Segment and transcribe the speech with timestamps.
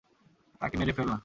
[0.61, 1.17] তাকে মেরে ফেল না।